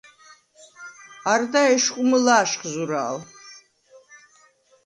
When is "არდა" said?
1.31-1.61